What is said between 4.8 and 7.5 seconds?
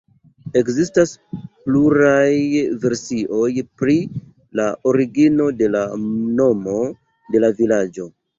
origino de la nomo de